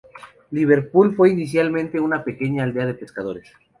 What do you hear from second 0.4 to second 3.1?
Liverpool fue inicialmente una pequeña aldea de